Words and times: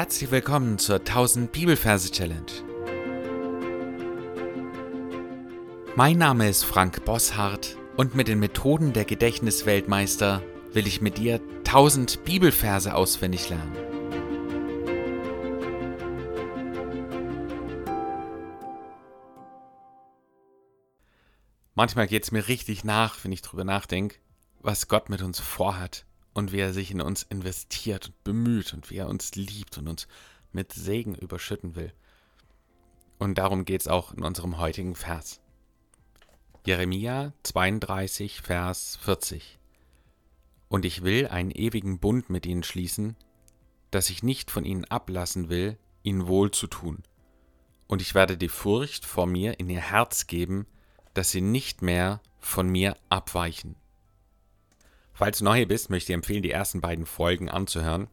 Herzlich 0.00 0.30
willkommen 0.30 0.78
zur 0.78 1.00
1000 1.00 1.52
Bibelverse 1.52 2.10
Challenge. 2.10 2.50
Mein 5.94 6.16
Name 6.16 6.48
ist 6.48 6.64
Frank 6.64 7.04
Bosshardt 7.04 7.76
und 7.98 8.14
mit 8.14 8.26
den 8.26 8.38
Methoden 8.38 8.94
der 8.94 9.04
Gedächtnisweltmeister 9.04 10.42
will 10.72 10.86
ich 10.86 11.02
mit 11.02 11.18
dir 11.18 11.38
1000 11.66 12.24
Bibelverse 12.24 12.94
auswendig 12.94 13.50
lernen. 13.50 13.76
Manchmal 21.74 22.06
geht 22.06 22.22
es 22.22 22.32
mir 22.32 22.48
richtig 22.48 22.84
nach, 22.84 23.22
wenn 23.22 23.32
ich 23.32 23.42
drüber 23.42 23.64
nachdenke, 23.64 24.16
was 24.60 24.88
Gott 24.88 25.10
mit 25.10 25.20
uns 25.20 25.40
vorhat 25.40 26.06
und 26.34 26.52
wie 26.52 26.60
er 26.60 26.72
sich 26.72 26.90
in 26.90 27.00
uns 27.00 27.22
investiert 27.24 28.06
und 28.06 28.24
bemüht 28.24 28.72
und 28.72 28.90
wie 28.90 28.96
er 28.96 29.08
uns 29.08 29.34
liebt 29.34 29.78
und 29.78 29.88
uns 29.88 30.06
mit 30.52 30.72
Segen 30.72 31.14
überschütten 31.14 31.74
will. 31.74 31.92
Und 33.18 33.38
darum 33.38 33.64
geht 33.64 33.82
es 33.82 33.88
auch 33.88 34.12
in 34.12 34.22
unserem 34.22 34.58
heutigen 34.58 34.94
Vers. 34.94 35.40
Jeremia 36.64 37.32
32, 37.42 38.42
Vers 38.42 38.98
40. 39.02 39.58
Und 40.68 40.84
ich 40.84 41.02
will 41.02 41.26
einen 41.26 41.50
ewigen 41.50 41.98
Bund 41.98 42.30
mit 42.30 42.46
ihnen 42.46 42.62
schließen, 42.62 43.16
dass 43.90 44.10
ich 44.10 44.22
nicht 44.22 44.50
von 44.50 44.64
ihnen 44.64 44.84
ablassen 44.84 45.48
will, 45.48 45.76
ihnen 46.02 46.26
wohl 46.28 46.50
zu 46.50 46.66
tun. 46.66 47.02
Und 47.88 48.00
ich 48.00 48.14
werde 48.14 48.36
die 48.36 48.48
Furcht 48.48 49.04
vor 49.04 49.26
mir 49.26 49.58
in 49.58 49.68
ihr 49.68 49.80
Herz 49.80 50.26
geben, 50.26 50.66
dass 51.12 51.30
sie 51.30 51.40
nicht 51.40 51.82
mehr 51.82 52.20
von 52.38 52.68
mir 52.68 52.96
abweichen. 53.08 53.74
Falls 55.20 55.36
du 55.36 55.44
neu 55.44 55.56
hier 55.56 55.68
bist, 55.68 55.90
möchte 55.90 56.04
ich 56.04 56.06
dir 56.06 56.14
empfehlen, 56.14 56.42
die 56.42 56.50
ersten 56.50 56.80
beiden 56.80 57.04
Folgen 57.04 57.50
anzuhören. 57.50 58.08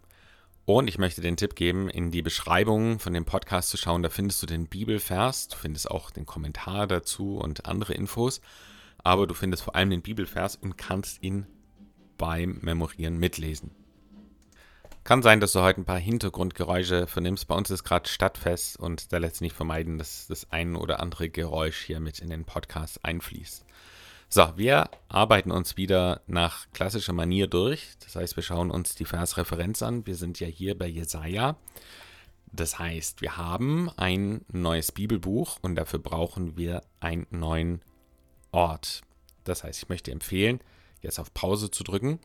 Und 0.65 0.89
ich 0.89 0.97
möchte 0.97 1.21
den 1.21 1.37
Tipp 1.37 1.55
geben, 1.55 1.89
in 1.89 2.11
die 2.11 2.21
Beschreibung 2.21 2.99
von 2.99 3.13
dem 3.13 3.23
Podcast 3.23 3.69
zu 3.69 3.77
schauen. 3.77 4.03
Da 4.03 4.09
findest 4.09 4.43
du 4.43 4.45
den 4.45 4.67
Bibelvers, 4.67 5.47
du 5.47 5.55
findest 5.55 5.89
auch 5.89 6.11
den 6.11 6.25
Kommentar 6.25 6.85
dazu 6.85 7.37
und 7.37 7.65
andere 7.65 7.93
Infos. 7.93 8.41
Aber 8.97 9.25
du 9.25 9.33
findest 9.33 9.63
vor 9.63 9.73
allem 9.73 9.89
den 9.89 10.01
Bibelvers 10.01 10.57
und 10.57 10.77
kannst 10.77 11.23
ihn 11.23 11.47
beim 12.17 12.59
Memorieren 12.61 13.17
mitlesen. 13.17 13.71
Kann 15.05 15.23
sein, 15.23 15.39
dass 15.39 15.53
du 15.53 15.61
heute 15.61 15.79
ein 15.79 15.85
paar 15.85 15.99
Hintergrundgeräusche 15.99 17.07
vernimmst. 17.07 17.47
Bei 17.47 17.55
uns 17.55 17.71
ist 17.71 17.85
gerade 17.85 18.09
Stadtfest 18.09 18.77
und 18.77 19.13
da 19.13 19.17
lässt 19.19 19.35
sich 19.35 19.43
nicht 19.43 19.55
vermeiden, 19.55 19.97
dass 19.97 20.27
das 20.27 20.51
ein 20.51 20.75
oder 20.75 20.99
andere 20.99 21.29
Geräusch 21.29 21.85
hier 21.85 22.01
mit 22.01 22.19
in 22.19 22.29
den 22.29 22.43
Podcast 22.43 23.05
einfließt. 23.05 23.63
So, 24.29 24.51
wir 24.57 24.89
arbeiten 25.07 25.51
uns 25.51 25.77
wieder 25.77 26.21
nach 26.27 26.67
klassischer 26.73 27.13
Manier 27.13 27.47
durch. 27.47 27.93
Das 28.03 28.17
heißt, 28.17 28.35
wir 28.35 28.43
schauen 28.43 28.71
uns 28.71 28.93
die 28.93 29.05
Versreferenz 29.05 29.81
an. 29.81 30.05
Wir 30.05 30.15
sind 30.15 30.41
ja 30.41 30.47
hier 30.47 30.77
bei 30.77 30.87
Jesaja. 30.87 31.55
Das 32.51 32.77
heißt, 32.77 33.21
wir 33.21 33.37
haben 33.37 33.89
ein 33.95 34.43
neues 34.51 34.91
Bibelbuch 34.91 35.59
und 35.61 35.75
dafür 35.75 35.99
brauchen 35.99 36.57
wir 36.57 36.81
einen 36.99 37.25
neuen 37.29 37.81
Ort. 38.51 39.01
Das 39.45 39.63
heißt, 39.63 39.83
ich 39.83 39.89
möchte 39.89 40.11
empfehlen, 40.11 40.59
jetzt 41.01 41.19
auf 41.19 41.33
Pause 41.33 41.71
zu 41.71 41.85
drücken 41.85 42.19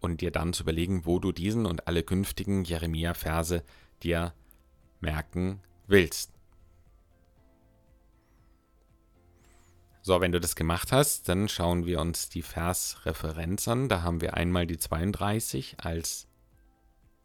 und 0.00 0.20
dir 0.20 0.30
dann 0.30 0.52
zu 0.52 0.62
überlegen, 0.62 1.06
wo 1.06 1.18
du 1.18 1.32
diesen 1.32 1.66
und 1.66 1.88
alle 1.88 2.04
künftigen 2.04 2.62
Jeremia-Verse 2.62 3.64
dir 4.04 4.32
merken 5.00 5.60
willst. 5.88 6.37
So, 10.08 10.22
wenn 10.22 10.32
du 10.32 10.40
das 10.40 10.56
gemacht 10.56 10.90
hast, 10.90 11.28
dann 11.28 11.50
schauen 11.50 11.84
wir 11.84 12.00
uns 12.00 12.30
die 12.30 12.40
Versreferenz 12.40 13.68
an. 13.68 13.90
Da 13.90 14.00
haben 14.00 14.22
wir 14.22 14.32
einmal 14.38 14.66
die 14.66 14.78
32 14.78 15.80
als 15.80 16.26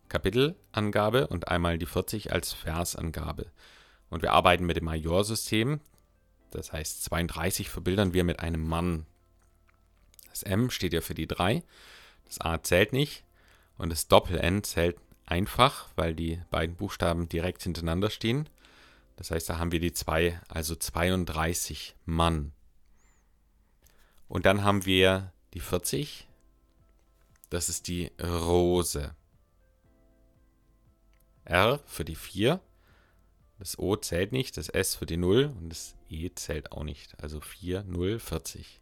Kapitelangabe 0.10 1.28
und 1.28 1.48
einmal 1.48 1.78
die 1.78 1.86
40 1.86 2.34
als 2.34 2.52
Versangabe. 2.52 3.46
Und 4.10 4.22
wir 4.22 4.34
arbeiten 4.34 4.66
mit 4.66 4.76
dem 4.76 4.84
Majorsystem. 4.84 5.80
Das 6.52 6.74
heißt, 6.74 7.06
32 7.06 7.70
verbildern 7.70 8.12
wir 8.12 8.26
mit 8.26 8.42
einem 8.42 8.68
Mann. 8.68 9.06
Das 10.32 10.44
M 10.44 10.70
steht 10.70 10.92
ja 10.92 11.00
für 11.00 11.16
die 11.16 11.28
3. 11.28 11.64
Das 12.26 12.42
A 12.42 12.62
zählt 12.64 12.92
nicht. 12.92 13.24
Und 13.78 13.92
das 13.92 14.10
Doppel-N 14.10 14.62
zählt 14.66 14.98
einfach, 15.26 15.88
weil 15.96 16.16
die 16.16 16.42
beiden 16.52 16.76
Buchstaben 16.76 17.30
direkt 17.30 17.64
hintereinander 17.64 18.10
stehen. 18.10 18.50
Das 19.16 19.32
heißt, 19.32 19.50
da 19.50 19.58
haben 19.58 19.72
wir 19.72 19.80
die 19.80 19.94
2, 19.94 20.38
also 20.50 20.76
32 20.76 21.96
Mann. 22.06 22.52
Und 24.34 24.48
dann 24.48 24.64
haben 24.64 24.88
wir 24.88 25.32
die 25.54 25.60
40. 25.60 26.28
Das 27.52 27.70
ist 27.70 27.88
die 27.88 28.12
Rose. 28.20 29.16
R 31.46 31.80
für 31.86 32.04
die 32.04 32.16
4. 32.16 32.60
Das 33.60 33.78
O 33.78 33.96
zählt 33.96 34.32
nicht, 34.32 34.58
das 34.58 34.70
S 34.70 34.96
für 34.96 35.06
die 35.06 35.18
0 35.18 35.54
und 35.56 35.70
das 35.70 35.96
E 36.10 36.32
zählt 36.34 36.72
auch 36.72 36.84
nicht. 36.84 37.22
Also 37.22 37.42
4, 37.42 37.84
0, 37.84 38.18
40. 38.18 38.82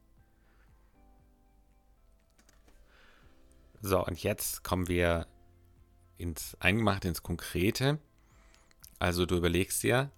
So, 3.81 4.05
und 4.05 4.23
jetzt 4.23 4.63
kommen 4.63 4.87
wir 4.87 5.27
ins 6.17 6.55
Eingemachte, 6.61 7.09
ins 7.09 7.23
Konkrete. 7.23 7.99
Also 8.99 9.25
du 9.25 9.35
überlegst 9.35 9.83
dir 9.83 10.11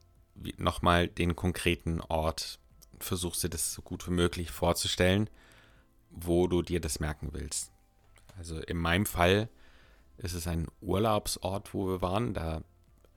nochmal 0.58 1.08
den 1.08 1.36
konkreten 1.36 2.02
Ort, 2.02 2.60
versuchst 3.04 3.44
dir 3.44 3.50
das 3.50 3.74
so 3.74 3.82
gut 3.82 4.08
wie 4.08 4.12
möglich 4.12 4.52
vorzustellen, 4.52 5.30
wo 6.10 6.48
du 6.48 6.62
dir 6.62 6.80
das 6.80 7.00
merken 7.00 7.30
willst. 7.32 7.72
Also 8.38 8.60
in 8.60 8.78
meinem 8.78 9.06
Fall 9.06 9.50
ist 10.18 10.34
es 10.34 10.48
ein 10.48 10.68
Urlaubsort, 10.82 11.74
wo 11.74 11.88
wir 11.88 12.02
waren. 12.02 12.34
Da 12.34 12.64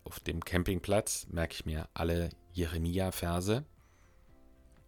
auf 0.05 0.21
dem 0.21 0.45
Campingplatz 0.45 1.27
merke 1.31 1.55
ich 1.55 1.67
mir 1.67 1.89
alle 1.95 2.31
Jeremia-Verse. 2.53 3.65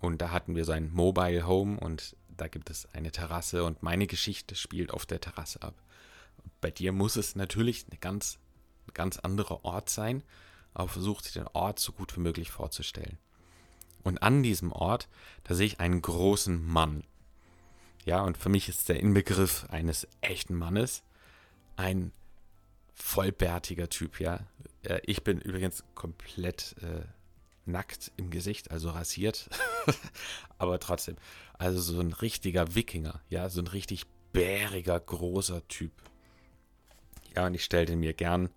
Und 0.01 0.23
da 0.23 0.31
hatten 0.31 0.55
wir 0.55 0.65
so 0.65 0.73
ein 0.73 0.91
Mobile 0.93 1.47
Home 1.47 1.79
und 1.79 2.17
da 2.29 2.47
gibt 2.49 2.71
es 2.71 2.87
eine 2.95 3.11
Terrasse 3.11 3.65
und 3.65 3.83
meine 3.83 4.07
Geschichte 4.07 4.55
spielt 4.55 4.93
auf 4.93 5.07
der 5.07 5.21
Terrasse 5.21 5.63
ab. 5.63 5.75
Bei 6.61 6.71
dir 6.71 6.93
muss 6.93 7.17
es 7.17 7.35
natürlich 7.35 7.87
eine 7.91 7.99
ganz, 7.99 8.39
ein 8.87 8.95
ganz 8.95 9.19
anderer 9.19 9.65
Ort 9.65 9.91
sein, 9.91 10.23
aber 10.73 10.89
versuch 10.89 11.21
dir 11.21 11.33
den 11.33 11.49
Ort 11.49 11.81
so 11.81 11.93
gut 11.93 12.17
wie 12.17 12.21
möglich 12.21 12.51
vorzustellen. 12.51 13.19
Und 14.03 14.23
an 14.23 14.43
diesem 14.43 14.73
Ort, 14.73 15.09
da 15.45 15.55
sehe 15.55 15.67
ich 15.67 15.81
einen 15.81 16.03
großen 16.03 16.65
Mann. 16.65 17.05
Ja, 18.05 18.23
und 18.23 18.39
für 18.39 18.49
mich 18.49 18.69
ist 18.69 18.89
der 18.89 19.01
Inbegriff 19.01 19.67
eines 19.71 20.09
echten 20.21 20.55
Mannes 20.55 21.03
ein 21.77 22.13
vollbärtiger 22.95 23.89
Typ, 23.89 24.21
ja. 24.21 24.41
Äh, 24.83 25.01
ich 25.05 25.23
bin 25.25 25.41
übrigens 25.41 25.85
komplett 25.95 26.75
äh, 26.83 27.05
nackt 27.67 28.11
im 28.17 28.31
Gesicht, 28.31 28.71
also 28.71 28.91
rasiert. 28.91 29.49
Aber 30.59 30.81
trotzdem, 30.81 31.17
also 31.55 31.81
so 31.81 32.01
ein 32.01 32.13
richtiger 32.13 32.75
Wikinger, 32.75 33.21
ja, 33.29 33.49
so 33.49 33.61
ein 33.61 33.67
richtig 33.67 34.07
bäriger, 34.33 34.99
großer 34.99 35.67
Typ. 35.69 35.93
Ja, 37.37 37.47
und 37.47 37.55
ich 37.55 37.65
stelle 37.65 37.87
den 37.87 38.01
mir 38.01 38.15
gern 38.15 38.51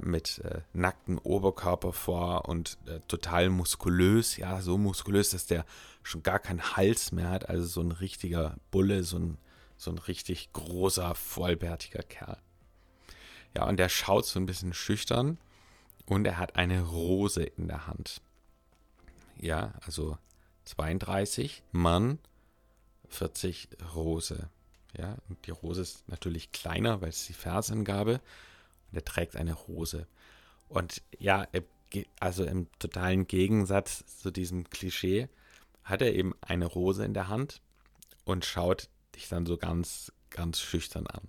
mit 0.00 0.38
äh, 0.38 0.60
nacktem 0.72 1.18
Oberkörper 1.18 1.92
vor 1.92 2.48
und 2.48 2.78
äh, 2.86 3.00
total 3.08 3.50
muskulös, 3.50 4.36
ja, 4.36 4.60
so 4.60 4.78
muskulös, 4.78 5.30
dass 5.30 5.46
der 5.46 5.64
schon 6.04 6.22
gar 6.22 6.38
keinen 6.38 6.76
Hals 6.76 7.10
mehr 7.10 7.30
hat, 7.30 7.48
also 7.48 7.66
so 7.66 7.80
ein 7.80 7.90
richtiger 7.92 8.56
Bulle, 8.70 9.02
so 9.02 9.18
ein, 9.18 9.38
so 9.76 9.90
ein 9.90 9.98
richtig 9.98 10.52
großer, 10.52 11.14
vollbärtiger 11.14 12.02
Kerl. 12.04 12.38
Ja, 13.56 13.68
und 13.68 13.76
der 13.76 13.88
schaut 13.88 14.24
so 14.24 14.38
ein 14.38 14.46
bisschen 14.46 14.72
schüchtern 14.72 15.38
und 16.06 16.26
er 16.26 16.38
hat 16.38 16.56
eine 16.56 16.82
Rose 16.82 17.42
in 17.42 17.66
der 17.66 17.86
Hand. 17.86 18.22
Ja, 19.36 19.74
also 19.84 20.16
32 20.64 21.64
Mann, 21.72 22.18
40 23.08 23.68
Rose. 23.94 24.48
Ja, 24.96 25.16
und 25.28 25.44
die 25.46 25.50
Rose 25.50 25.82
ist 25.82 26.08
natürlich 26.08 26.52
kleiner, 26.52 27.00
weil 27.00 27.08
es 27.08 27.26
die 27.26 27.32
Versangabe 27.32 28.14
und 28.14 28.20
er 28.92 29.04
trägt 29.04 29.36
eine 29.36 29.54
Rose. 29.54 30.06
Und 30.68 31.02
ja, 31.18 31.46
also 32.20 32.44
im 32.44 32.68
totalen 32.78 33.26
Gegensatz 33.26 34.04
zu 34.20 34.30
diesem 34.30 34.68
Klischee 34.70 35.28
hat 35.84 36.02
er 36.02 36.14
eben 36.14 36.34
eine 36.40 36.66
Rose 36.66 37.04
in 37.04 37.14
der 37.14 37.28
Hand 37.28 37.60
und 38.24 38.44
schaut 38.44 38.88
dich 39.14 39.28
dann 39.28 39.46
so 39.46 39.56
ganz, 39.56 40.12
ganz 40.30 40.60
schüchtern 40.60 41.06
an. 41.06 41.28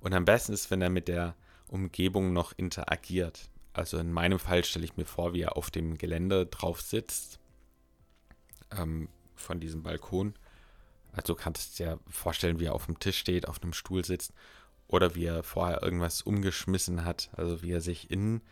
Und 0.00 0.12
am 0.12 0.24
besten 0.24 0.52
ist, 0.52 0.70
wenn 0.70 0.82
er 0.82 0.90
mit 0.90 1.08
der 1.08 1.36
Umgebung 1.68 2.32
noch 2.32 2.52
interagiert. 2.56 3.48
Also 3.72 3.98
in 3.98 4.12
meinem 4.12 4.38
Fall 4.38 4.64
stelle 4.64 4.84
ich 4.84 4.96
mir 4.96 5.06
vor, 5.06 5.32
wie 5.32 5.42
er 5.42 5.56
auf 5.56 5.70
dem 5.70 5.96
Gelände 5.96 6.46
drauf 6.46 6.82
sitzt, 6.82 7.38
ähm, 8.76 9.08
von 9.34 9.60
diesem 9.60 9.82
Balkon. 9.82 10.34
Also 11.12 11.34
kannst 11.34 11.78
du 11.78 11.84
dir 11.84 12.00
vorstellen, 12.08 12.60
wie 12.60 12.66
er 12.66 12.74
auf 12.74 12.86
dem 12.86 12.98
Tisch 12.98 13.18
steht, 13.18 13.48
auf 13.48 13.62
einem 13.62 13.72
Stuhl 13.72 14.04
sitzt 14.04 14.32
oder 14.92 15.14
wie 15.14 15.24
er 15.24 15.42
vorher 15.42 15.82
irgendwas 15.82 16.22
umgeschmissen 16.22 17.04
hat, 17.04 17.30
also 17.32 17.62
wie 17.62 17.72
er 17.72 17.80
sich 17.80 18.10
in 18.10 18.42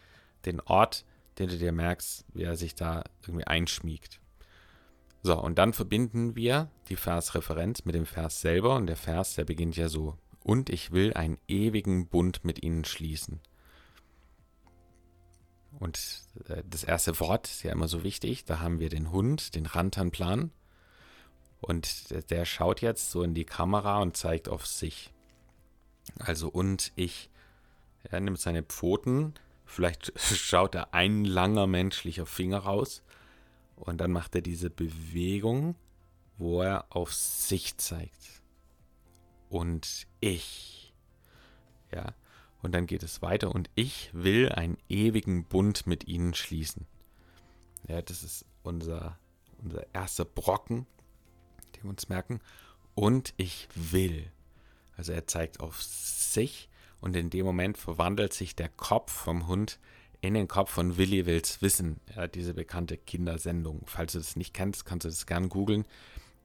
den 0.46 0.60
Ort, 0.60 1.04
den 1.38 1.48
du 1.48 1.58
dir 1.58 1.72
merkst, 1.72 2.24
wie 2.32 2.44
er 2.44 2.56
sich 2.56 2.74
da 2.74 3.04
irgendwie 3.22 3.46
einschmiegt. 3.46 4.20
So, 5.22 5.38
und 5.38 5.58
dann 5.58 5.74
verbinden 5.74 6.34
wir 6.34 6.70
die 6.88 6.96
Versreferenz 6.96 7.84
mit 7.84 7.94
dem 7.94 8.06
Vers 8.06 8.40
selber 8.40 8.76
und 8.76 8.86
der 8.86 8.96
Vers, 8.96 9.34
der 9.34 9.44
beginnt 9.44 9.76
ja 9.76 9.88
so. 9.88 10.16
Und 10.42 10.70
ich 10.70 10.92
will 10.92 11.12
einen 11.12 11.38
ewigen 11.46 12.06
Bund 12.06 12.42
mit 12.42 12.62
ihnen 12.62 12.86
schließen. 12.86 13.40
Und 15.78 16.22
äh, 16.48 16.62
das 16.66 16.84
erste 16.84 17.20
Wort 17.20 17.48
ist 17.48 17.62
ja 17.62 17.72
immer 17.72 17.86
so 17.86 18.02
wichtig. 18.02 18.46
Da 18.46 18.60
haben 18.60 18.80
wir 18.80 18.88
den 18.88 19.12
Hund, 19.12 19.54
den 19.54 19.66
Rantanplan. 19.66 20.50
Und 21.60 22.30
der 22.30 22.46
schaut 22.46 22.80
jetzt 22.80 23.10
so 23.10 23.22
in 23.22 23.34
die 23.34 23.44
Kamera 23.44 24.00
und 24.00 24.16
zeigt 24.16 24.48
auf 24.48 24.66
sich. 24.66 25.12
Also 26.18 26.48
und 26.48 26.92
ich. 26.96 27.30
Er 28.04 28.20
nimmt 28.20 28.38
seine 28.38 28.62
Pfoten. 28.62 29.34
Vielleicht 29.64 30.12
schaut 30.18 30.74
da 30.74 30.88
ein 30.92 31.24
langer 31.24 31.66
menschlicher 31.66 32.26
Finger 32.26 32.58
raus. 32.58 33.02
Und 33.76 33.98
dann 33.98 34.12
macht 34.12 34.34
er 34.34 34.42
diese 34.42 34.68
Bewegung, 34.68 35.74
wo 36.38 36.62
er 36.62 36.84
auf 36.90 37.14
sich 37.14 37.76
zeigt. 37.78 38.42
Und 39.48 40.06
ich. 40.20 40.92
Ja. 41.92 42.14
Und 42.62 42.72
dann 42.72 42.86
geht 42.86 43.02
es 43.02 43.22
weiter. 43.22 43.54
Und 43.54 43.70
ich 43.74 44.10
will 44.12 44.50
einen 44.50 44.76
ewigen 44.88 45.44
Bund 45.44 45.86
mit 45.86 46.06
ihnen 46.06 46.34
schließen. 46.34 46.86
Ja, 47.88 48.02
das 48.02 48.22
ist 48.22 48.44
unser, 48.62 49.18
unser 49.62 49.86
erster 49.94 50.24
Brocken, 50.24 50.86
den 51.74 51.84
wir 51.84 51.90
uns 51.90 52.08
merken. 52.08 52.40
Und 52.94 53.32
ich 53.38 53.68
will. 53.74 54.30
Also 55.00 55.12
er 55.12 55.26
zeigt 55.26 55.60
auf 55.60 55.82
sich 55.82 56.68
und 57.00 57.16
in 57.16 57.30
dem 57.30 57.46
Moment 57.46 57.78
verwandelt 57.78 58.34
sich 58.34 58.54
der 58.54 58.68
Kopf 58.68 59.10
vom 59.10 59.46
Hund 59.46 59.78
in 60.20 60.34
den 60.34 60.46
Kopf 60.46 60.72
von 60.72 60.98
Willi 60.98 61.24
Wills 61.24 61.62
Wissen. 61.62 62.00
Ja, 62.14 62.26
diese 62.26 62.52
bekannte 62.52 62.98
Kindersendung. 62.98 63.80
Falls 63.86 64.12
du 64.12 64.18
das 64.18 64.36
nicht 64.36 64.52
kennst, 64.52 64.84
kannst 64.84 65.06
du 65.06 65.08
das 65.08 65.24
gern 65.24 65.48
googeln. 65.48 65.86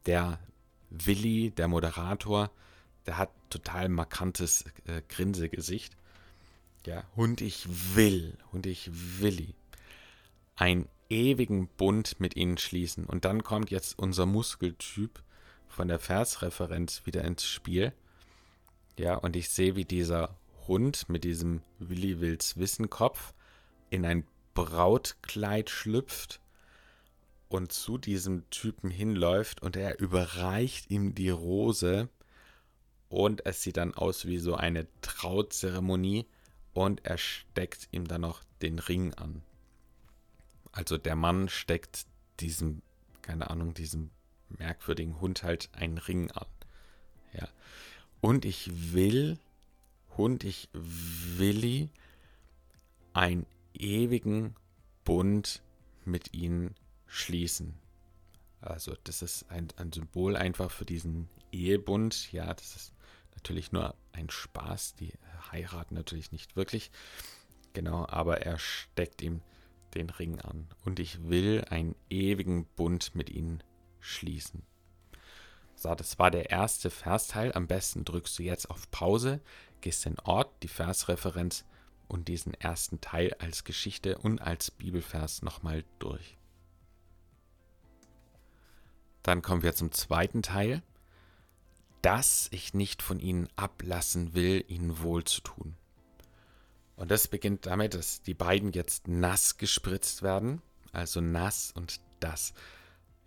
Der 0.06 0.40
Willi, 0.90 1.52
der 1.52 1.68
Moderator, 1.68 2.50
der 3.06 3.18
hat 3.18 3.32
total 3.50 3.90
markantes 3.90 4.64
äh, 4.86 5.02
Grinsegesicht. 5.10 5.98
Ja, 6.86 7.04
und 7.14 7.42
ich 7.42 7.68
will, 7.94 8.38
und 8.54 8.68
ich 8.68 8.90
willi, 9.20 9.54
einen 10.56 10.88
ewigen 11.10 11.68
Bund 11.68 12.22
mit 12.22 12.38
ihnen 12.38 12.58
schließen. 12.58 13.04
Und 13.04 13.26
dann 13.26 13.44
kommt 13.44 13.70
jetzt 13.70 14.00
unser 14.00 14.26
Muskeltyp 14.26 15.22
von 15.68 15.90
der 15.90 16.00
Versreferenz 16.00 17.02
wieder 17.04 17.26
ins 17.26 17.46
Spiel. 17.46 17.92
Ja, 18.98 19.16
und 19.16 19.36
ich 19.36 19.50
sehe, 19.50 19.76
wie 19.76 19.86
dieser 19.86 20.38
Hund 20.68 21.10
mit 21.10 21.24
diesem 21.24 21.62
Willi 21.80 22.20
Wills 22.20 22.58
Wissenkopf 22.58 23.34
in 23.90 24.06
ein 24.06 24.26
Brautkleid 24.54 25.70
schlüpft 25.70 26.40
und 27.50 27.72
zu 27.72 27.98
diesem 27.98 28.50
Typen 28.50 28.90
hinläuft 28.90 29.62
und 29.62 29.76
er 29.76 30.00
überreicht 30.00 30.90
ihm 30.90 31.14
die 31.14 31.30
Rose 31.30 32.10
und 33.10 33.46
es 33.46 33.62
sieht 33.62 33.78
dann 33.78 33.94
aus 33.94 34.26
wie 34.26 34.38
so 34.38 34.56
eine 34.56 34.88
Trauzeremonie 35.02 36.26
und 36.74 37.06
er 37.06 37.18
steckt 37.18 37.88
ihm 37.92 38.08
dann 38.08 38.22
noch 38.22 38.44
den 38.62 38.80
Ring 38.80 39.14
an. 39.14 39.44
Also 40.72 40.98
der 40.98 41.16
Mann 41.16 41.48
steckt 41.48 42.06
diesem, 42.40 42.82
keine 43.22 43.50
Ahnung, 43.50 43.74
diesem 43.74 44.12
merkwürdigen 44.50 45.22
Hund 45.22 45.44
halt 45.44 45.70
einen 45.74 45.98
Ring 45.98 46.32
an. 46.32 46.48
Ja. 47.34 47.48
Und 48.26 48.44
ich 48.44 48.92
will, 48.92 49.38
und 50.18 50.44
ich 50.44 50.68
willi 50.74 51.92
einen 53.14 53.46
ewigen 53.76 54.56
Bund 55.04 55.62
mit 56.06 56.34
ihnen 56.34 56.74
schließen. 57.06 57.76
Also 58.62 58.96
das 59.04 59.22
ist 59.22 59.52
ein, 59.52 59.68
ein 59.78 59.94
Symbol 59.94 60.36
einfach 60.38 60.72
für 60.72 60.86
diesen 60.86 61.30
Ehebund. 61.52 62.32
Ja, 62.32 62.52
das 62.52 62.76
ist 62.76 62.94
natürlich 63.36 63.72
nur 63.72 63.94
ein 64.12 64.32
Spaß. 64.32 64.96
Die 64.96 65.14
heiraten 65.52 65.94
natürlich 65.94 66.32
nicht 66.32 66.56
wirklich. 66.56 66.90
Genau, 67.74 68.08
aber 68.08 68.42
er 68.42 68.58
steckt 68.58 69.22
ihm 69.22 69.42
den 69.94 70.10
Ring 70.10 70.42
an. 70.42 70.68
Und 70.84 70.98
ich 70.98 71.30
will 71.30 71.64
einen 71.70 71.94
ewigen 72.10 72.66
Bund 72.76 73.14
mit 73.14 73.30
ihnen 73.30 73.62
schließen. 74.00 74.64
So, 75.76 75.94
das 75.94 76.18
war 76.20 76.32
der 76.32 76.50
erste 76.50 76.90
Versteil. 76.90 77.54
Am 77.54 77.68
besten 77.68 78.06
drückst 78.06 78.40
du 78.40 78.44
jetzt 78.44 78.70
auf 78.70 78.90
Pause, 78.92 79.42
gehst 79.82 80.06
den 80.06 80.20
Ort, 80.20 80.52
die 80.64 80.68
Versreferenz 80.68 81.66
und 82.08 82.28
diesen 82.28 82.54
ersten 82.54 83.02
Teil 83.02 83.34
als 83.40 83.64
Geschichte 83.64 84.18
und 84.18 84.42
als 84.42 84.72
Bibelvers 84.72 85.42
nochmal 85.42 85.84
durch. 86.00 86.38
Dann 89.24 89.42
kommen 89.42 89.64
wir 89.64 89.74
zum 89.74 89.92
zweiten 89.92 90.44
Teil 90.44 90.82
dass 92.06 92.50
ich 92.52 92.76
nicht 92.76 93.02
von 93.02 93.20
ihnen 93.20 93.50
ablassen 93.56 94.36
will, 94.36 94.64
ihnen 94.68 95.02
wohl 95.02 95.24
zu 95.24 95.42
tun. 95.42 95.76
Und 96.98 97.10
das 97.10 97.28
beginnt 97.28 97.66
damit, 97.66 97.96
dass 97.96 98.22
die 98.22 98.36
beiden 98.36 98.74
jetzt 98.74 99.08
nass 99.08 99.58
gespritzt 99.58 100.22
werden, 100.22 100.62
also 100.92 101.20
nass 101.20 101.72
und 101.72 102.00
das. 102.20 102.54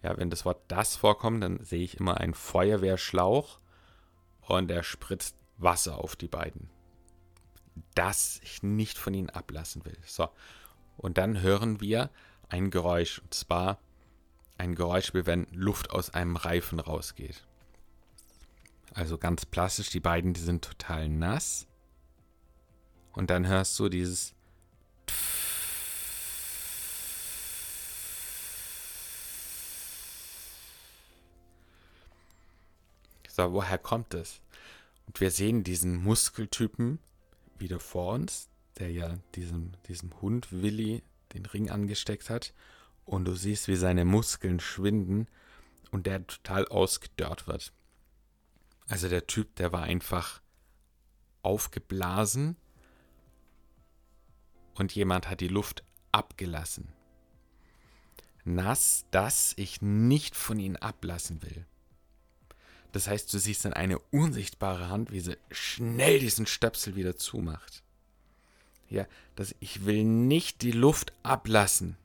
Ja, 0.03 0.17
wenn 0.17 0.31
das 0.31 0.45
Wort 0.45 0.63
das 0.69 0.97
vorkommt, 0.97 1.43
dann 1.43 1.65
sehe 1.65 1.83
ich 1.83 1.99
immer 1.99 2.19
einen 2.19 2.35
Feuerwehrschlauch 2.35 3.59
und 4.43 4.71
er 4.71 4.83
spritzt 4.83 5.37
Wasser 5.57 5.99
auf 5.99 6.15
die 6.15 6.29
beiden. 6.29 6.71
Dass 7.95 8.41
ich 8.43 8.63
nicht 8.63 8.97
von 8.97 9.15
ihnen 9.15 9.31
ablassen 9.31 9.85
will. 9.85 9.99
So. 10.07 10.29
Und 10.97 11.19
dann 11.19 11.41
hören 11.41 11.81
wir 11.81 12.11
ein 12.49 12.71
Geräusch, 12.71 13.19
und 13.21 13.35
zwar 13.35 13.79
ein 14.57 14.75
Geräusch, 14.75 15.15
wie 15.15 15.27
wenn 15.27 15.47
Luft 15.53 15.91
aus 15.91 16.11
einem 16.11 16.37
Reifen 16.37 16.81
rausgeht. 16.81 17.45
Also 18.95 19.19
ganz 19.19 19.47
plastisch, 19.47 19.91
die 19.91 20.01
beiden, 20.01 20.33
die 20.33 20.41
sind 20.41 20.65
total 20.65 21.09
nass. 21.09 21.67
Und 23.13 23.31
dann 23.31 23.47
hörst 23.47 23.79
du 23.79 23.89
dieses 23.89 24.35
So, 33.39 33.53
woher 33.53 33.79
kommt 33.79 34.15
es? 34.15 34.41
Und 35.07 35.21
wir 35.21 35.31
sehen 35.31 35.63
diesen 35.63 36.03
Muskeltypen 36.03 36.99
wieder 37.57 37.79
vor 37.79 38.15
uns, 38.15 38.49
der 38.79 38.91
ja 38.91 39.17
diesem, 39.37 39.75
diesem 39.87 40.21
Hund 40.21 40.51
Willi 40.51 41.05
den 41.35 41.47
Ring 41.47 41.71
angesteckt 41.71 42.31
hat. 42.31 42.53
Und 43.05 43.27
du 43.27 43.35
siehst, 43.37 43.69
wie 43.69 43.77
seine 43.77 44.05
Muskeln 44.05 44.59
schwinden 44.59 45.29
und 45.93 46.07
der 46.07 46.27
total 46.27 46.67
ausgedörrt 46.67 47.47
wird. 47.47 47.73
Also 48.89 49.09
der 49.09 49.29
Typ, 49.29 49.55
der 49.55 49.71
war 49.71 49.85
einfach 49.85 50.43
aufgeblasen 51.43 52.57
und 54.75 54.97
jemand 54.97 55.31
hat 55.31 55.41
die 55.41 55.47
Luft 55.47 55.85
abgelassen. 56.11 56.89
Nass, 58.43 59.07
das 59.13 59.53
ich 59.55 59.81
nicht 59.81 60.35
von 60.35 60.59
ihnen 60.59 60.75
ablassen 60.75 61.41
will. 61.43 61.67
Das 62.93 63.07
heißt, 63.07 63.33
du 63.33 63.39
siehst 63.39 63.65
dann 63.65 63.75
eine 63.75 63.99
unsichtbare 63.99 64.89
Hand, 64.89 65.13
wie 65.13 65.21
sie 65.21 65.37
schnell 65.51 66.19
diesen 66.19 66.47
Stöpsel 66.47 66.97
wieder 66.97 67.17
zumacht. 67.17 67.83
Ja, 68.89 69.07
dass 69.37 69.55
ich 69.61 69.85
will 69.85 70.05
nicht 70.05 70.63
die 70.63 70.73
Luft 70.73 71.13
ablassen. 71.23 71.97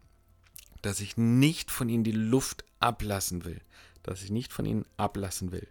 Dass 0.81 0.99
ich 0.99 1.15
nicht 1.15 1.71
von 1.71 1.87
ihnen 1.87 2.03
die 2.03 2.11
Luft 2.11 2.65
ablassen 2.79 3.45
will. 3.45 3.61
Dass 4.03 4.21
ich 4.21 4.31
nicht 4.31 4.51
von 4.51 4.65
ihnen 4.65 4.85
ablassen 4.97 5.53
will. 5.53 5.67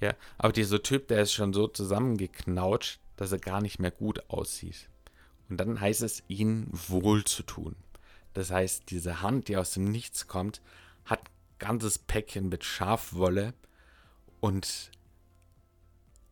Ja, 0.00 0.14
aber 0.36 0.52
dieser 0.52 0.82
Typ, 0.82 1.08
der 1.08 1.22
ist 1.22 1.32
schon 1.32 1.54
so 1.54 1.68
zusammengeknautscht, 1.68 3.00
dass 3.16 3.32
er 3.32 3.38
gar 3.38 3.62
nicht 3.62 3.78
mehr 3.78 3.90
gut 3.90 4.28
aussieht. 4.28 4.90
Und 5.48 5.56
dann 5.58 5.80
heißt 5.80 6.02
es, 6.02 6.22
ihn 6.28 6.66
wohl 6.70 7.24
zu 7.24 7.42
tun. 7.42 7.76
Das 8.34 8.50
heißt, 8.50 8.90
diese 8.90 9.22
Hand, 9.22 9.48
die 9.48 9.56
aus 9.56 9.72
dem 9.72 9.84
Nichts 9.84 10.26
kommt, 10.26 10.60
hat 11.06 11.20
ganzes 11.58 11.98
Päckchen 11.98 12.48
mit 12.48 12.64
Schafwolle 12.64 13.54
und 14.40 14.90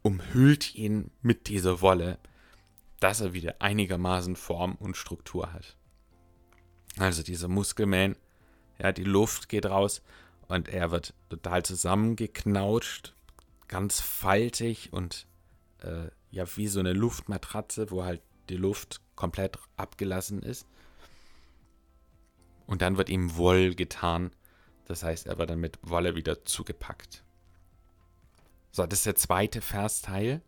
umhüllt 0.03 0.75
ihn 0.75 1.11
mit 1.23 1.49
dieser 1.49 1.81
Wolle, 1.81 2.19
dass 3.01 3.21
er 3.21 3.33
wieder 3.33 3.57
einigermaßen 3.61 4.37
Form 4.37 4.75
und 4.77 4.97
Struktur 4.97 5.53
hat. 5.53 5.77
Also 6.99 7.23
dieser 7.23 7.49
Muskelman, 7.49 8.17
ja, 8.79 8.93
die 8.93 9.05
Luft 9.05 9.49
geht 9.49 9.67
raus 9.67 10.03
und 10.49 10.69
er 10.69 10.91
wird 10.91 11.15
total 11.29 11.65
zusammengeknautscht 11.65 13.15
ganz 13.69 14.01
faltig 14.01 14.93
und 14.93 15.27
äh, 15.83 16.09
ja, 16.31 16.45
wie 16.57 16.69
so 16.69 16.81
eine 16.81 16.93
Luftmatratze, 16.93 17.91
wo 17.91 18.05
halt 18.05 18.23
die 18.49 18.57
Luft 18.57 19.01
komplett 19.17 19.59
abgelassen 19.77 20.43
ist. 20.43 20.67
Und 22.67 22.83
dann 22.83 22.97
wird 22.97 23.09
ihm 23.09 23.37
Woll 23.37 23.75
getan. 23.75 24.31
Das 24.87 25.03
heißt, 25.03 25.27
er 25.27 25.39
wird 25.39 25.51
dann 25.51 25.61
mit 25.61 25.79
Wolle 25.83 26.15
wieder 26.15 26.45
zugepackt. 26.45 27.23
So, 28.71 28.87
das 28.87 29.01
ist 29.01 29.07
der 29.07 29.17
zweite 29.17 29.61
Versteil. 29.61 30.43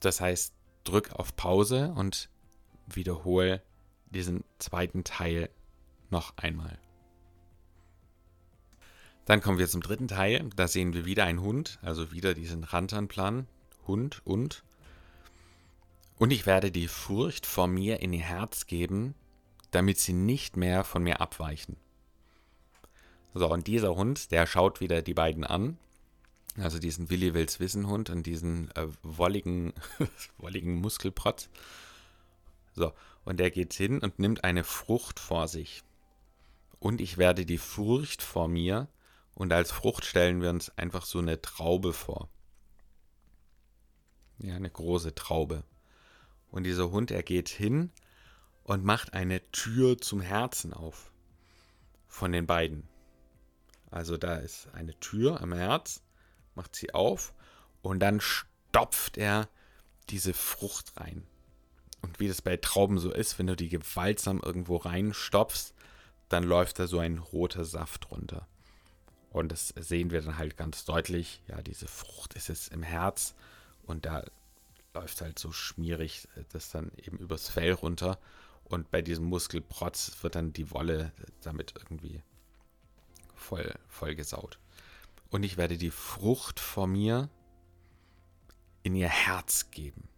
Das 0.00 0.20
heißt, 0.20 0.52
drück 0.84 1.12
auf 1.12 1.34
Pause 1.34 1.92
und 1.96 2.28
wiederhole 2.86 3.62
diesen 4.06 4.44
zweiten 4.58 5.02
Teil 5.02 5.50
noch 6.10 6.36
einmal. 6.36 6.78
Dann 9.24 9.40
kommen 9.40 9.58
wir 9.58 9.68
zum 9.68 9.80
dritten 9.80 10.08
Teil. 10.08 10.50
Da 10.54 10.68
sehen 10.68 10.92
wir 10.92 11.06
wieder 11.06 11.24
einen 11.24 11.40
Hund, 11.40 11.78
also 11.82 12.12
wieder 12.12 12.34
diesen 12.34 12.64
Rantanplan. 12.64 13.48
Hund 13.86 14.20
und. 14.24 14.62
Und 16.16 16.30
ich 16.30 16.46
werde 16.46 16.70
die 16.70 16.88
Furcht 16.88 17.46
vor 17.46 17.66
mir 17.66 18.00
in 18.00 18.12
ihr 18.12 18.22
Herz 18.22 18.66
geben, 18.66 19.14
damit 19.70 19.98
sie 19.98 20.12
nicht 20.12 20.56
mehr 20.56 20.84
von 20.84 21.02
mir 21.02 21.20
abweichen. 21.20 21.76
So, 23.34 23.50
und 23.50 23.66
dieser 23.66 23.96
Hund, 23.96 24.30
der 24.30 24.46
schaut 24.46 24.80
wieder 24.80 25.02
die 25.02 25.14
beiden 25.14 25.44
an. 25.44 25.76
Also 26.56 26.78
diesen 26.78 27.10
Willi 27.10 27.34
Wills 27.34 27.58
Wissenhund 27.58 28.08
und 28.10 28.24
diesen 28.26 28.70
äh, 28.76 28.86
wolligen, 29.02 29.72
wolligen 30.38 30.76
Muskelprotz. 30.76 31.48
So, 32.74 32.92
und 33.24 33.40
er 33.40 33.50
geht 33.50 33.72
hin 33.72 33.98
und 33.98 34.20
nimmt 34.20 34.44
eine 34.44 34.62
Frucht 34.62 35.18
vor 35.18 35.48
sich. 35.48 35.82
Und 36.78 37.00
ich 37.00 37.18
werde 37.18 37.44
die 37.44 37.58
Furcht 37.58 38.22
vor 38.22 38.46
mir, 38.46 38.88
und 39.34 39.52
als 39.52 39.72
Frucht 39.72 40.04
stellen 40.04 40.40
wir 40.40 40.50
uns 40.50 40.70
einfach 40.78 41.04
so 41.04 41.18
eine 41.18 41.42
Traube 41.42 41.92
vor. 41.92 42.28
Ja, 44.38 44.54
eine 44.54 44.70
große 44.70 45.14
Traube. 45.14 45.64
Und 46.50 46.64
dieser 46.64 46.92
Hund, 46.92 47.10
er 47.10 47.24
geht 47.24 47.48
hin 47.48 47.90
und 48.62 48.84
macht 48.84 49.12
eine 49.12 49.40
Tür 49.50 49.98
zum 49.98 50.20
Herzen 50.20 50.72
auf. 50.72 51.10
Von 52.06 52.30
den 52.30 52.46
beiden. 52.46 52.88
Also 53.94 54.16
da 54.16 54.34
ist 54.38 54.66
eine 54.72 54.98
Tür 54.98 55.40
am 55.40 55.52
Herz, 55.52 56.02
macht 56.56 56.74
sie 56.74 56.92
auf 56.92 57.32
und 57.80 58.00
dann 58.00 58.20
stopft 58.20 59.16
er 59.16 59.48
diese 60.10 60.34
Frucht 60.34 60.94
rein. 60.96 61.24
Und 62.02 62.18
wie 62.18 62.26
das 62.26 62.42
bei 62.42 62.56
Trauben 62.56 62.98
so 62.98 63.12
ist, 63.12 63.38
wenn 63.38 63.46
du 63.46 63.54
die 63.54 63.68
gewaltsam 63.68 64.40
irgendwo 64.40 64.78
reinstopfst, 64.78 65.74
dann 66.28 66.42
läuft 66.42 66.80
da 66.80 66.88
so 66.88 66.98
ein 66.98 67.18
roter 67.18 67.64
Saft 67.64 68.10
runter. 68.10 68.48
Und 69.30 69.52
das 69.52 69.68
sehen 69.68 70.10
wir 70.10 70.22
dann 70.22 70.38
halt 70.38 70.56
ganz 70.56 70.84
deutlich. 70.84 71.40
Ja, 71.46 71.62
diese 71.62 71.86
Frucht 71.86 72.34
ist 72.34 72.50
es 72.50 72.66
im 72.66 72.82
Herz 72.82 73.36
und 73.84 74.06
da 74.06 74.24
läuft 74.92 75.20
halt 75.20 75.38
so 75.38 75.52
schmierig 75.52 76.26
äh, 76.34 76.42
das 76.52 76.68
dann 76.68 76.90
eben 76.96 77.18
übers 77.18 77.48
Fell 77.48 77.72
runter. 77.72 78.18
Und 78.64 78.90
bei 78.90 79.02
diesem 79.02 79.26
Muskelprotz 79.26 80.16
wird 80.22 80.34
dann 80.34 80.52
die 80.52 80.72
Wolle 80.72 81.12
damit 81.42 81.74
irgendwie 81.78 82.24
voll, 83.44 84.14
gesaut. 84.14 84.58
Und 85.30 85.42
ich 85.42 85.56
werde 85.56 85.78
die 85.78 85.90
Frucht 85.90 86.60
vor 86.60 86.86
mir 86.86 87.28
in 88.82 88.94
ihr 88.94 89.08
Herz 89.08 89.70
geben. 89.70 90.08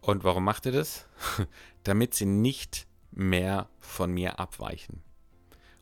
Und 0.00 0.24
warum 0.24 0.44
macht 0.44 0.66
er 0.66 0.72
das? 0.72 1.06
Damit 1.84 2.14
sie 2.14 2.26
nicht 2.26 2.86
mehr 3.10 3.68
von 3.78 4.12
mir 4.12 4.38
abweichen. 4.38 5.02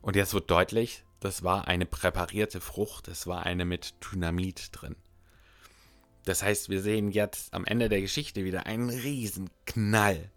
Und 0.01 0.17
jetzt 0.17 0.35
wird 0.35 0.51
deutlich, 0.51 1.05
das 1.21 1.43
war 1.43 1.69
eine 1.69 1.87
präparierte 1.87 2.61
Frucht, 2.61 3.09
es 3.09 3.27
war 3.27 3.45
eine 3.45 3.65
mit 3.65 3.95
Dynamit 4.05 4.71
drin. 4.73 4.97
Das 6.25 6.43
heißt, 6.43 6.69
wir 6.69 6.83
sehen 6.83 7.11
jetzt 7.11 7.55
am 7.55 7.65
Ende 7.65 7.89
der 7.89 8.01
Geschichte 8.01 8.45
wieder 8.45 8.67
einen 8.67 8.91
riesen 8.91 9.51
Knall 9.67 10.31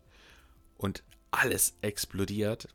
und 0.77 1.03
alles 1.31 1.75
explodiert. 1.81 2.67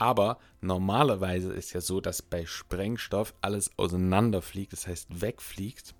Aber 0.00 0.38
normalerweise 0.62 1.52
ist 1.52 1.74
ja 1.74 1.82
so, 1.82 2.00
dass 2.00 2.22
bei 2.22 2.46
Sprengstoff 2.46 3.34
alles 3.42 3.70
auseinanderfliegt, 3.78 4.72
das 4.72 4.86
heißt 4.86 5.20
wegfliegt. 5.20 5.94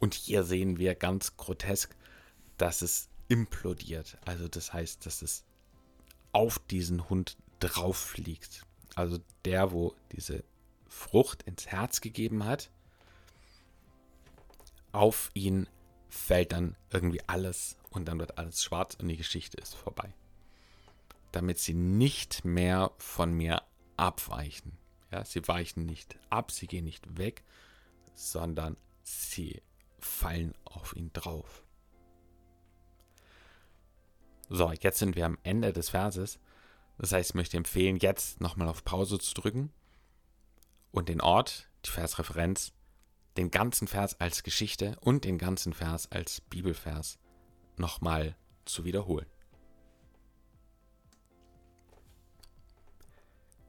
Und 0.00 0.14
hier 0.14 0.42
sehen 0.42 0.78
wir 0.78 0.94
ganz 0.94 1.36
grotesk, 1.36 1.94
dass 2.56 2.80
es 2.80 3.10
implodiert. 3.28 4.16
Also 4.24 4.48
das 4.48 4.72
heißt, 4.72 5.04
dass 5.04 5.20
es 5.20 5.44
auf 6.32 6.60
diesen 6.60 7.10
Hund 7.10 7.36
drauf 7.60 7.98
fliegt. 7.98 8.64
Also 8.94 9.18
der, 9.44 9.70
wo 9.70 9.94
diese 10.12 10.44
Frucht 10.88 11.42
ins 11.42 11.66
Herz 11.66 12.00
gegeben 12.00 12.46
hat, 12.46 12.70
auf 14.92 15.30
ihn 15.34 15.68
fällt 16.08 16.52
dann 16.52 16.74
irgendwie 16.90 17.20
alles 17.26 17.76
und 17.90 18.06
dann 18.06 18.18
wird 18.18 18.38
alles 18.38 18.62
schwarz 18.62 18.94
und 18.94 19.08
die 19.08 19.18
Geschichte 19.18 19.58
ist 19.58 19.74
vorbei. 19.74 20.14
Damit 21.32 21.58
sie 21.58 21.74
nicht 21.74 22.44
mehr 22.44 22.92
von 22.98 23.32
mir 23.32 23.62
abweichen. 23.96 24.78
Ja, 25.10 25.24
sie 25.24 25.46
weichen 25.46 25.84
nicht 25.84 26.18
ab, 26.30 26.50
sie 26.50 26.66
gehen 26.66 26.84
nicht 26.84 27.18
weg, 27.18 27.44
sondern 28.14 28.76
sie 29.02 29.62
fallen 29.98 30.54
auf 30.64 30.96
ihn 30.96 31.10
drauf. 31.12 31.64
So, 34.48 34.70
jetzt 34.72 34.98
sind 34.98 35.16
wir 35.16 35.26
am 35.26 35.38
Ende 35.42 35.72
des 35.72 35.90
Verses. 35.90 36.38
Das 36.98 37.12
heißt, 37.12 37.30
ich 37.30 37.34
möchte 37.34 37.56
empfehlen, 37.56 37.96
jetzt 37.96 38.40
nochmal 38.40 38.68
auf 38.68 38.84
Pause 38.84 39.18
zu 39.18 39.34
drücken 39.34 39.72
und 40.90 41.08
den 41.08 41.20
Ort, 41.20 41.68
die 41.84 41.90
Versreferenz, 41.90 42.72
den 43.36 43.50
ganzen 43.50 43.88
Vers 43.88 44.20
als 44.20 44.42
Geschichte 44.42 44.96
und 45.00 45.24
den 45.24 45.38
ganzen 45.38 45.72
Vers 45.72 46.10
als 46.12 46.42
Bibelvers 46.42 47.18
nochmal 47.76 48.36
zu 48.66 48.84
wiederholen. 48.84 49.26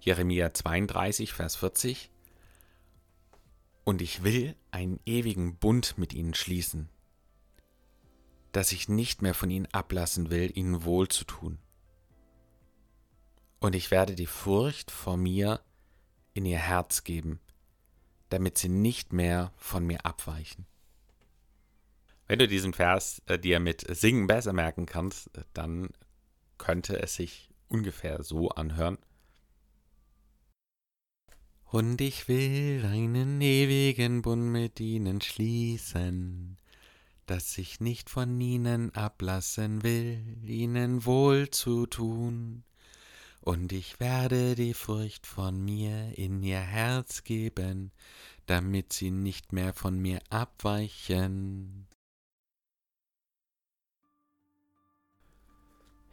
Jeremia 0.03 0.53
32, 0.53 1.31
Vers 1.31 1.55
40 1.55 2.11
Und 3.85 4.01
ich 4.01 4.21
will 4.23 4.53
einen 4.69 4.99
ewigen 5.05 5.55
Bund 5.55 5.97
mit 5.97 6.13
ihnen 6.13 6.33
schließen, 6.33 6.89
dass 8.51 8.73
ich 8.73 8.89
nicht 8.89 9.21
mehr 9.21 9.33
von 9.33 9.49
ihnen 9.49 9.67
ablassen 9.71 10.29
will, 10.29 10.51
ihnen 10.57 10.83
wohl 10.83 11.07
zu 11.07 11.23
tun. 11.23 11.57
Und 13.61 13.75
ich 13.75 13.91
werde 13.91 14.15
die 14.15 14.25
Furcht 14.25 14.91
vor 14.91 15.15
mir 15.15 15.61
in 16.33 16.45
ihr 16.45 16.59
Herz 16.59 17.05
geben, 17.05 17.39
damit 18.27 18.57
sie 18.57 18.67
nicht 18.67 19.13
mehr 19.13 19.53
von 19.55 19.85
mir 19.85 20.05
abweichen. 20.05 20.65
Wenn 22.27 22.39
du 22.39 22.47
diesen 22.49 22.73
Vers 22.73 23.21
äh, 23.27 23.39
dir 23.39 23.61
mit 23.61 23.85
Singen 23.95 24.27
besser 24.27 24.51
merken 24.51 24.85
kannst, 24.85 25.27
äh, 25.37 25.45
dann 25.53 25.91
könnte 26.57 27.01
es 27.01 27.15
sich 27.15 27.49
ungefähr 27.69 28.21
so 28.23 28.49
anhören. 28.49 28.97
Und 31.73 32.01
ich 32.01 32.27
will 32.27 32.85
einen 32.85 33.41
ewigen 33.41 34.21
Bund 34.21 34.51
mit 34.51 34.79
ihnen 34.79 35.21
schließen, 35.21 36.57
dass 37.25 37.57
ich 37.57 37.79
nicht 37.79 38.11
von 38.11 38.39
ihnen 38.39 38.93
ablassen 38.93 39.81
will, 39.81 40.21
ihnen 40.45 41.03
wohl 41.03 41.49
zu 41.49 41.87
tun 41.87 42.63
und 43.41 43.73
ich 43.73 43.99
werde 43.99 44.53
die 44.53 44.75
Furcht 44.75 45.25
von 45.25 45.65
mir 45.65 46.15
in 46.15 46.43
ihr 46.43 46.61
Herz 46.61 47.23
geben, 47.23 47.91
damit 48.45 48.93
sie 48.93 49.09
nicht 49.09 49.51
mehr 49.51 49.73
von 49.73 49.99
mir 49.99 50.21
abweichen. 50.29 51.87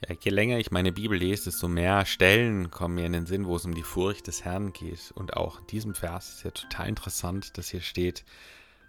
Ja, 0.08 0.14
je 0.18 0.30
länger 0.30 0.58
ich 0.58 0.70
meine 0.70 0.92
Bibel 0.92 1.18
lese, 1.18 1.44
desto 1.44 1.68
mehr 1.68 2.06
Stellen 2.06 2.70
kommen 2.70 2.94
mir 2.96 3.06
in 3.06 3.12
den 3.12 3.26
Sinn, 3.26 3.46
wo 3.46 3.56
es 3.56 3.64
um 3.64 3.74
die 3.74 3.82
Furcht 3.82 4.26
des 4.26 4.44
Herrn 4.44 4.72
geht. 4.72 5.12
Und 5.14 5.36
auch 5.36 5.60
in 5.60 5.66
diesem 5.66 5.94
Vers 5.94 6.34
ist 6.34 6.44
ja 6.44 6.50
total 6.50 6.88
interessant, 6.88 7.58
dass 7.58 7.68
hier 7.68 7.82
steht, 7.82 8.24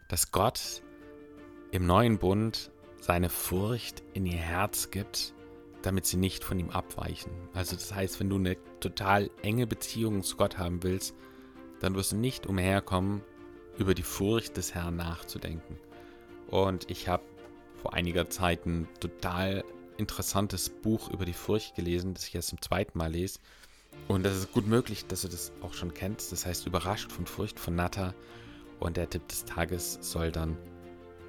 dass 0.07 0.31
Gott 0.31 0.81
im 1.71 1.85
neuen 1.85 2.17
Bund 2.17 2.71
seine 2.99 3.29
Furcht 3.29 4.03
in 4.13 4.25
ihr 4.25 4.37
Herz 4.37 4.91
gibt 4.91 5.33
damit 5.81 6.05
sie 6.05 6.17
nicht 6.17 6.43
von 6.43 6.59
ihm 6.59 6.69
abweichen. 6.69 7.31
Also 7.53 7.75
das 7.75 7.93
heißt, 7.93 8.19
wenn 8.19 8.29
du 8.29 8.37
eine 8.37 8.57
total 8.79 9.29
enge 9.41 9.67
Beziehung 9.67 10.23
zu 10.23 10.37
Gott 10.37 10.57
haben 10.57 10.83
willst, 10.83 11.15
dann 11.79 11.95
wirst 11.95 12.11
du 12.11 12.17
nicht 12.17 12.45
umherkommen, 12.45 13.21
über 13.77 13.93
die 13.93 14.03
Furcht 14.03 14.57
des 14.57 14.75
Herrn 14.75 14.97
nachzudenken. 14.97 15.77
Und 16.47 16.91
ich 16.91 17.07
habe 17.07 17.23
vor 17.81 17.93
einiger 17.93 18.29
Zeit 18.29 18.65
ein 18.65 18.87
total 18.99 19.63
interessantes 20.01 20.69
Buch 20.69 21.09
über 21.09 21.25
die 21.25 21.33
Furcht 21.33 21.75
gelesen, 21.75 22.13
das 22.13 22.27
ich 22.27 22.33
jetzt 22.33 22.49
zum 22.49 22.61
zweiten 22.61 22.97
Mal 22.97 23.11
lese. 23.11 23.39
Und 24.07 24.23
das 24.23 24.35
ist 24.35 24.51
gut 24.51 24.67
möglich, 24.67 25.05
dass 25.05 25.21
du 25.21 25.27
das 25.27 25.51
auch 25.61 25.73
schon 25.73 25.93
kennst. 25.93 26.31
Das 26.31 26.45
heißt 26.45 26.65
Überrascht 26.67 27.11
von 27.11 27.25
Furcht 27.25 27.59
von 27.59 27.75
Natta. 27.75 28.13
Und 28.79 28.97
der 28.97 29.09
Tipp 29.09 29.27
des 29.27 29.45
Tages 29.45 29.99
soll 30.01 30.31
dann 30.31 30.57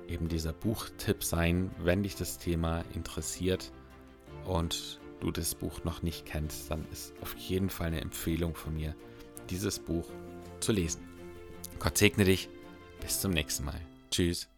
eben 0.09 0.29
dieser 0.29 0.53
Buchtipp 0.53 1.23
sein, 1.23 1.71
wenn 1.79 2.03
dich 2.03 2.17
das 2.17 2.39
Thema 2.39 2.83
interessiert 2.95 3.71
und 4.47 5.01
du 5.21 5.31
das 5.31 5.55
Buch 5.55 5.85
noch 5.85 6.03
nicht 6.03 6.27
kennst, 6.27 6.71
dann 6.71 6.85
ist 6.91 7.15
auf 7.21 7.37
jeden 7.37 7.71
Fall 7.71 7.89
eine 7.89 8.01
Empfehlung 8.01 8.55
von 8.55 8.75
mir, 8.75 8.95
dieses 9.51 9.79
Buch 9.79 10.09
zu 10.61 10.73
lesen. 10.73 11.03
Gott 11.79 11.99
segne 11.99 12.25
dich. 12.25 12.49
Bis 13.01 13.21
zum 13.21 13.33
nächsten 13.33 13.65
Mal. 13.65 13.81
Tschüss. 14.11 14.49